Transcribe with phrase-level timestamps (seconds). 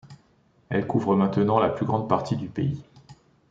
[0.69, 2.81] Elle couvre maintenant la plus grande partie du pays.